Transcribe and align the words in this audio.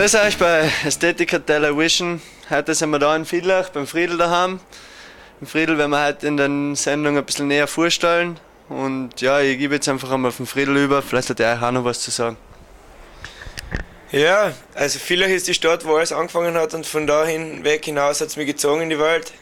Grüß 0.00 0.14
euch 0.14 0.38
bei 0.38 0.66
Ästhetiker 0.86 1.44
Television. 1.44 2.22
Heute 2.48 2.74
sind 2.74 2.88
wir 2.88 2.98
da 2.98 3.14
in 3.14 3.26
Fiedlach 3.26 3.68
beim 3.68 3.86
Friedel 3.86 4.16
daheim. 4.16 4.58
Im 5.42 5.46
Friedel 5.46 5.76
werden 5.76 5.90
wir 5.90 6.06
heute 6.06 6.26
in 6.26 6.38
der 6.38 6.48
Sendung 6.74 7.18
ein 7.18 7.24
bisschen 7.26 7.48
näher 7.48 7.66
vorstellen. 7.66 8.40
Und 8.70 9.20
ja, 9.20 9.42
ich 9.42 9.58
gebe 9.58 9.74
jetzt 9.74 9.90
einfach 9.90 10.10
einmal 10.10 10.30
auf 10.30 10.38
den 10.38 10.46
Friedel 10.46 10.78
über. 10.78 11.02
Vielleicht 11.02 11.28
hat 11.28 11.40
er 11.40 11.62
auch 11.62 11.70
noch 11.70 11.84
was 11.84 12.00
zu 12.00 12.10
sagen. 12.10 12.38
Ja, 14.10 14.54
also 14.72 14.98
Villach 14.98 15.28
ist 15.28 15.48
die 15.48 15.52
Stadt, 15.52 15.84
wo 15.84 15.96
alles 15.96 16.12
angefangen 16.12 16.54
hat 16.54 16.72
und 16.72 16.86
von 16.86 17.06
dahin 17.06 17.62
weg 17.64 17.84
hinaus 17.84 18.22
hat 18.22 18.28
es 18.28 18.38
mich 18.38 18.46
gezogen 18.46 18.80
in 18.80 18.88
die 18.88 18.98
Welt. 18.98 19.34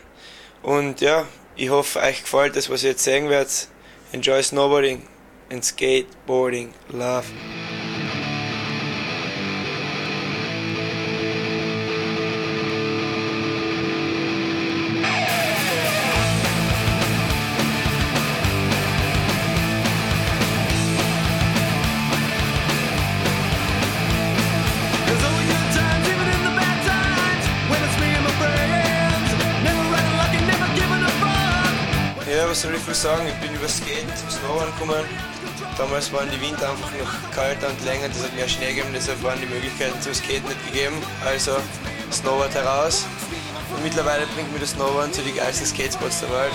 Und 0.62 1.00
ja, 1.00 1.24
ich 1.54 1.70
hoffe, 1.70 2.00
euch 2.00 2.22
gefällt 2.22 2.56
das, 2.56 2.68
was 2.68 2.82
ihr 2.82 2.90
jetzt 2.90 3.04
sehen 3.04 3.28
werdet. 3.28 3.68
Enjoy 4.10 4.42
Snowboarding 4.42 5.06
and 5.52 5.64
Skateboarding. 5.64 6.74
Love. 6.88 7.26
Ja, 32.30 32.46
was 32.46 32.60
soll 32.60 32.74
ich 32.74 32.82
viel 32.82 32.94
sagen? 32.94 33.26
Ich 33.26 33.34
bin 33.36 33.54
über 33.54 33.66
Skaten 33.66 34.14
zum 34.14 34.28
Snowboarden 34.28 34.72
gekommen. 34.74 35.04
Damals 35.78 36.12
waren 36.12 36.28
die 36.30 36.38
Winter 36.40 36.68
einfach 36.70 36.90
noch 36.92 37.34
kälter 37.34 37.68
und 37.68 37.84
länger, 37.86 38.08
das 38.08 38.22
hat 38.22 38.34
mehr 38.34 38.48
Schnee 38.48 38.74
gegeben, 38.74 38.90
deshalb 38.92 39.22
waren 39.22 39.40
die 39.40 39.46
Möglichkeiten 39.46 39.98
zum 40.02 40.12
Skaten 40.12 40.46
nicht 40.46 40.66
gegeben. 40.66 40.96
Also 41.24 41.56
Snowboard 42.12 42.52
heraus. 42.54 43.06
Und 43.74 43.82
mittlerweile 43.82 44.26
bringt 44.34 44.52
mir 44.52 44.58
das 44.58 44.72
Snowboarden 44.72 45.12
zu 45.12 45.22
den 45.22 45.36
geilsten 45.36 45.66
Skatespots 45.66 46.20
der 46.20 46.30
Welt. 46.30 46.52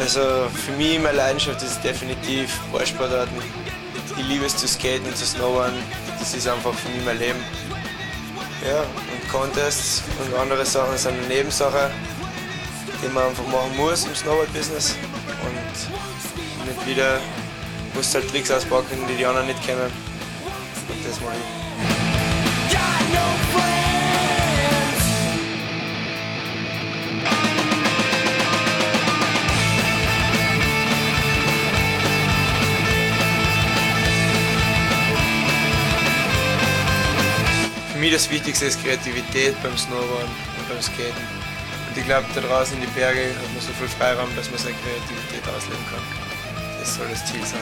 Also 0.00 0.48
für 0.64 0.72
mich, 0.78 0.98
meine 0.98 1.18
Leidenschaft 1.18 1.62
ist 1.62 1.84
definitiv 1.84 2.58
Ballsportarten. 2.72 3.36
Ich 4.18 4.26
liebe 4.26 4.46
es 4.46 4.56
zu 4.56 4.66
skaten 4.66 5.06
und 5.06 5.14
zu 5.14 5.26
snowboarden. 5.26 5.78
Das 6.18 6.32
ist 6.34 6.48
einfach 6.48 6.72
für 6.72 6.88
mich 6.88 7.04
mein 7.04 7.18
Leben. 7.18 7.38
Ja, 8.66 8.80
und 8.80 9.28
Contests 9.30 10.02
und 10.24 10.34
andere 10.38 10.64
Sachen 10.64 10.96
sind 10.96 11.18
eine 11.18 11.26
Nebensache, 11.26 11.90
die 13.02 13.08
man 13.08 13.24
einfach 13.24 13.46
machen 13.46 13.76
muss 13.76 14.06
im 14.06 14.14
Snowboard-Business. 14.14 14.96
Und 15.44 16.66
nicht 16.66 16.86
wieder 16.86 17.20
musst 17.94 18.14
halt 18.14 18.28
Tricks 18.30 18.50
auspacken, 18.50 19.06
die 19.06 19.16
die 19.16 19.26
anderen 19.26 19.48
nicht 19.48 19.62
kennen. 19.62 19.92
Und 20.88 21.06
das 21.06 21.20
mache 21.20 21.34
ich. 21.36 21.59
Mich 38.00 38.12
das 38.12 38.30
Wichtigste 38.30 38.64
ist 38.64 38.82
Kreativität 38.82 39.54
beim 39.62 39.76
Snowboarden 39.76 40.30
und 40.58 40.68
beim 40.68 40.80
Skaten. 40.80 41.22
Und 41.88 41.98
ich 41.98 42.04
glaube, 42.04 42.24
da 42.34 42.40
draußen 42.40 42.74
in 42.76 42.80
die 42.80 42.86
Berge 42.98 43.20
hat 43.20 43.52
man 43.52 43.60
so 43.60 43.72
viel 43.78 43.88
Freiraum, 43.88 44.34
dass 44.36 44.48
man 44.50 44.58
seine 44.58 44.74
Kreativität 44.76 45.44
ausleben 45.54 45.84
kann. 45.90 46.00
Das 46.80 46.96
soll 46.96 47.08
das 47.10 47.26
Ziel 47.26 47.44
sein. 47.44 47.60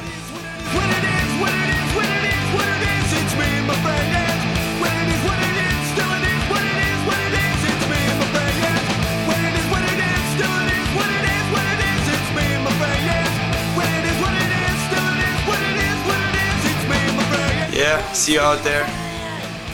Yeah, 17.72 18.12
see 18.12 18.34
you 18.34 18.41
out 18.41 18.62
there. 18.65 19.08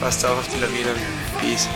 Passt 0.00 0.24
auf 0.24 0.38
auf 0.38 0.48
die 0.48 0.60
Lawinen. 0.60 0.96
Peace. 1.40 1.68